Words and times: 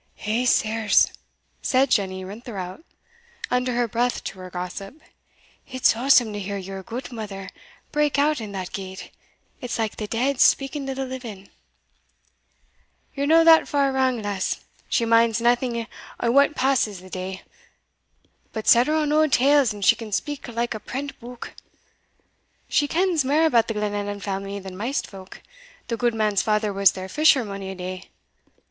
"Eh, 0.25 0.45
sirs!" 0.47 1.11
said 1.61 1.91
Jenny 1.91 2.25
Rintherout, 2.25 2.83
under 3.51 3.73
her 3.75 3.87
breath 3.87 4.23
to 4.23 4.39
her 4.39 4.49
gossip, 4.49 4.99
"it's 5.69 5.95
awsome 5.95 6.33
to 6.33 6.39
hear 6.39 6.57
your 6.57 6.81
gudemither 6.81 7.49
break 7.91 8.17
out 8.17 8.41
in 8.41 8.51
that 8.51 8.73
gait 8.73 9.11
it's 9.61 9.77
like 9.77 9.97
the 9.97 10.07
dead 10.07 10.39
speaking 10.39 10.87
to 10.87 10.95
the 10.95 11.05
living." 11.05 11.51
"Ye're 13.13 13.27
no 13.27 13.43
that 13.43 13.67
far 13.67 13.91
wrang, 13.91 14.23
lass; 14.23 14.61
she 14.89 15.05
minds 15.05 15.39
naething 15.39 15.85
o' 16.19 16.31
what 16.31 16.55
passes 16.55 16.99
the 16.99 17.09
day 17.11 17.43
but 18.53 18.67
set 18.67 18.87
her 18.87 18.95
on 18.95 19.13
auld 19.13 19.33
tales, 19.33 19.71
and 19.71 19.85
she 19.85 19.95
can 19.95 20.11
speak 20.11 20.47
like 20.47 20.73
a 20.73 20.79
prent 20.79 21.19
buke. 21.19 21.53
She 22.67 22.87
kens 22.87 23.23
mair 23.23 23.45
about 23.45 23.67
the 23.67 23.75
Glenallan 23.75 24.19
family 24.23 24.57
than 24.57 24.75
maist 24.75 25.05
folk 25.05 25.43
the 25.89 25.95
gudeman's 25.95 26.41
father 26.41 26.73
was 26.73 26.93
their 26.93 27.07
fisher 27.07 27.45
mony 27.45 27.69
a 27.69 27.75
day. 27.75 28.09